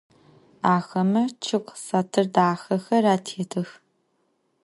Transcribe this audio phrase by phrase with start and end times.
[0.75, 3.69] Axeme ççıg satır daxexer atêtıx.